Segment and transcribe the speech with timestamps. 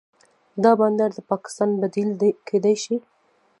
[0.63, 2.09] دا بندر د پاکستان بدیل
[2.47, 2.95] کیدی شي.